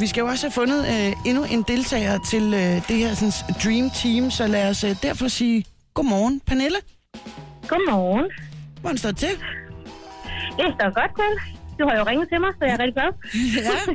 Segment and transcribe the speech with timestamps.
[0.00, 3.54] Vi skal jo også have fundet øh, endnu en deltager til øh, det her sådan,
[3.64, 6.76] Dream Team, så lad os øh, derfor sige godmorgen, Pernille.
[7.68, 8.24] Godmorgen.
[8.80, 9.28] Hvordan står det til?
[9.28, 11.54] Det står godt til.
[11.78, 13.12] Du har jo ringet til mig, så jeg er rigtig glad.
[13.64, 13.94] Ja.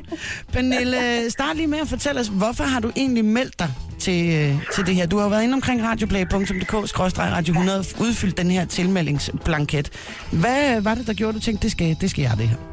[0.53, 3.69] Pernille, start lige med at fortælle os, hvorfor har du egentlig meldt dig
[3.99, 5.07] til, øh, til det her?
[5.07, 9.89] Du har jo været inde omkring radioplay.dk-radio 100 udfyldt den her tilmeldingsblanket.
[10.31, 12.68] Hvad var det, der gjorde, du tænkte, det skal, det skal jeg det her?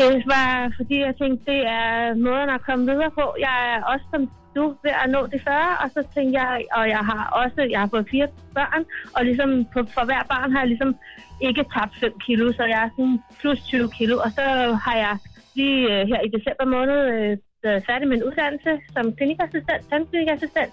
[0.00, 3.26] Det var, fordi jeg tænkte, det er måden at komme videre på.
[3.46, 4.22] Jeg er også som
[4.56, 7.80] du ved at nå det 40, og så tænkte jeg, og jeg har også, jeg
[7.80, 8.84] har fået fire børn,
[9.16, 10.92] og ligesom på, for hver barn har jeg ligesom
[11.40, 14.44] ikke tabt 5 kilo, så jeg er sådan plus 20 kilo, og så
[14.84, 15.14] har jeg
[15.54, 17.36] lige øh, her i december måned øh,
[17.68, 20.72] været færdig med en uddannelse som klinikassistent, tandklinikassistent,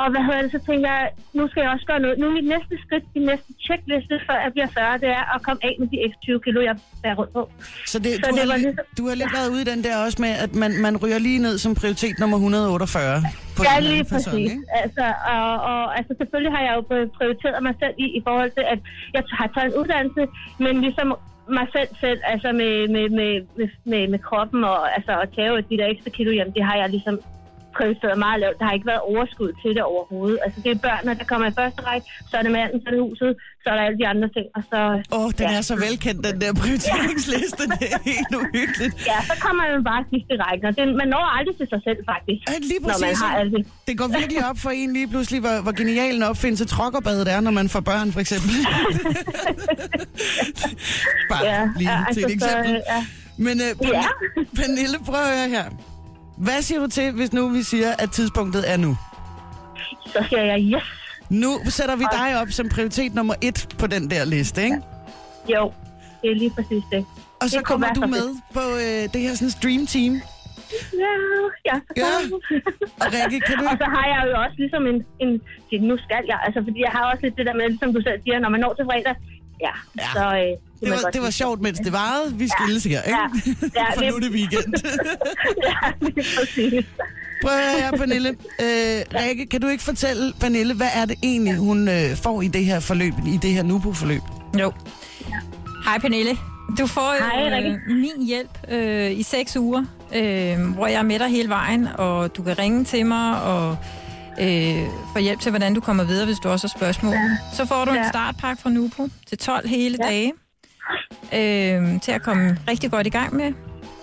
[0.00, 1.04] og hvad hedder det, så tænker jeg,
[1.38, 2.16] nu skal jeg også gøre noget.
[2.20, 5.40] Nu er mit næste skridt, min næste checkliste, før jeg bliver 40, det er at
[5.46, 7.42] komme af med de ekstra 20 kilo, jeg bærer rundt på.
[7.92, 9.68] Så, det, Så du, det har, var li- ligesom- du har lidt været ude i
[9.72, 13.22] den der også med, at man, man ryger lige ned som prioritet nummer 148.
[13.56, 14.34] På Ja, lige præcis.
[14.34, 14.56] ikke?
[14.82, 16.82] altså, og, og, altså, selvfølgelig har jeg jo
[17.18, 18.78] prioriteret mig selv i, i forhold til, at
[19.14, 20.22] jeg har taget en uddannelse,
[20.64, 21.08] men ligesom
[21.50, 25.62] mig selv selv, altså med, med, med, med, med, med kroppen og altså at tage
[25.70, 27.20] de der ekstra kilo, jamen det har jeg ligesom
[27.78, 28.56] prioriteret meget lavt.
[28.58, 30.38] Der har ikke været overskud til det overhovedet.
[30.44, 32.94] Altså det er børnene, der kommer i første række, så er det manden, så er
[32.96, 33.30] det huset,
[33.62, 34.78] så er der alle de andre ting, og så...
[35.16, 35.56] Åh, oh, den ja.
[35.58, 37.62] er så velkendt, den der prioriteringsliste.
[37.80, 38.94] Det er helt uhyggeligt.
[39.10, 41.80] Ja, så kommer man bare sidst i rækken, og det, man når aldrig til sig
[41.88, 43.20] selv faktisk, Ja, lige når man præcis.
[43.24, 43.62] har alt det.
[43.88, 47.40] Det går virkelig op for en lige pludselig, hvor, hvor genial en opfindelse trokkerbadet er,
[47.40, 48.50] når man får børn, for eksempel.
[51.30, 52.82] Bare Ja, lige ja, til et altså, så, eksempel.
[52.94, 53.06] ja.
[53.36, 54.02] Men uh, Ja.
[54.56, 55.64] Pernille, prøv at høre her.
[56.46, 58.96] Hvad siger du til, hvis nu vi siger, at tidspunktet er nu?
[60.06, 60.86] Så siger jeg, yes,
[61.30, 64.78] Nu sætter vi dig op som prioritet nummer et på den der liste, ikke?
[65.54, 65.72] jo,
[66.22, 67.04] det er lige præcis det.
[67.42, 68.26] Og så Det kommer du med
[68.56, 70.12] på øh, det her sådan Dream Team.
[71.04, 71.14] Ja,
[71.68, 71.76] ja.
[72.02, 72.12] Ja.
[73.02, 75.30] Og Rikke, kan du og så har jeg jo også ligesom en, en
[75.70, 78.00] det, nu skal jeg, altså fordi jeg har også lidt det der med, ligesom du
[78.06, 79.14] selv siger, når man når til fredag,
[79.62, 80.12] ja, Ja.
[80.14, 80.36] så...
[80.36, 82.34] Øh, Det var, det var sjovt, mens det varede.
[82.34, 83.18] Vi skilles her, ikke?
[83.18, 83.50] Ja.
[83.80, 84.74] Ja, For det- nu er det weekend.
[85.68, 86.84] ja, lige præcis.
[87.42, 88.28] Prøv at høre her, Pernille.
[88.60, 92.48] Øh, Rikke, kan du ikke fortælle Pernille, hvad er det egentlig, hun øh, får i
[92.48, 94.22] det her forløb, i det her Nubo-forløb?
[94.60, 94.72] Jo.
[95.84, 96.36] Hej Pernille.
[96.78, 97.70] Du får Hej, Rikke.
[97.70, 99.84] øh, min hjælp øh, i seks uger,
[100.14, 103.76] øh, hvor jeg er med dig hele vejen, og du kan ringe til mig og
[104.40, 107.14] øh, få hjælp til, hvordan du kommer videre, hvis du også har spørgsmål.
[107.14, 107.36] Ja.
[107.52, 108.08] Så får du en Ja.
[108.08, 110.08] startpakke fra Nupo til 12 hele Ja.
[110.08, 110.32] dage,
[111.32, 113.52] øh, til at komme rigtig godt i gang med.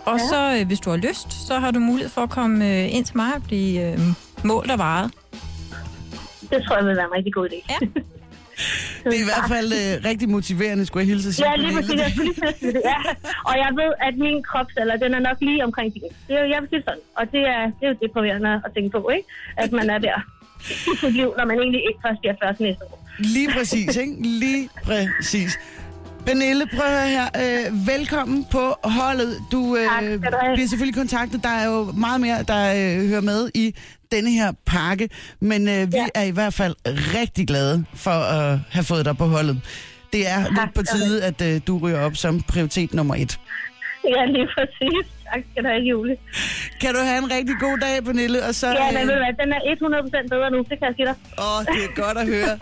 [0.05, 0.27] Og Ja.
[0.29, 3.05] så, øh, hvis du har lyst, så har du mulighed for at komme øh, ind
[3.05, 3.99] til mig og blive øh,
[4.43, 5.11] målt og varet.
[6.51, 7.59] Det tror jeg vil være en rigtig god idé.
[7.69, 7.79] Ja.
[9.03, 11.49] Det er i hvert fald øh, rigtig motiverende, skulle jeg hilse at sige.
[11.49, 11.99] Ja, lige præcis.
[12.03, 12.99] Jeg skulle lige sige det, ja.
[13.49, 16.01] Og jeg ved, at min kropsalder, den er nok lige omkring din.
[16.27, 17.05] Det er jo, jeg vil sige sådan.
[17.19, 19.27] Og det er, det er jo deprimerende at tænke på, ikke?
[19.57, 20.17] At man er der
[20.93, 23.07] i sit liv, når man egentlig ikke først bliver først næste år.
[23.19, 24.13] Lige præcis, ikke?
[24.21, 25.59] Lige præcis.
[26.27, 27.25] Pernille, prøv at her.
[27.69, 29.37] Øh, velkommen på holdet.
[29.51, 30.03] Du øh, Tak
[30.53, 31.43] bliver selvfølgelig kontaktet.
[31.43, 33.75] Der er jo meget mere, der øh, hører med i
[34.11, 35.09] denne her pakke.
[35.39, 36.05] Men øh, vi Ja.
[36.15, 39.61] er i hvert fald rigtig glade for at have fået dig på holdet.
[40.13, 43.39] Det er lidt på tide, at øh, du ryger op som prioritet nummer et.
[44.15, 45.05] Ja, lige præcis.
[45.33, 46.17] Tak skal du have, Julie.
[46.81, 48.43] Kan du have en rigtig god dag, Pernille?
[48.43, 49.59] Og så, Ja, men øh, ved hvad, den er
[50.23, 51.15] 100% bedre nu, det kan jeg sige dig.
[51.37, 52.53] Åh, det er godt at høre.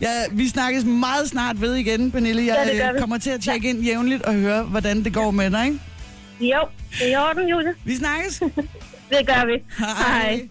[0.00, 2.42] Ja, vi snakkes meget snart ved igen, Pernille.
[2.46, 5.50] Jeg Ja, øh, kommer til at tjekke ind jævnligt og høre, hvordan det går med
[5.50, 5.78] dig, ikke?
[6.40, 6.60] Jo,
[6.98, 7.74] det er i orden, Julie.
[7.84, 8.42] Vi snakkes.
[9.12, 9.62] Det gør vi.
[9.78, 10.48] Hej.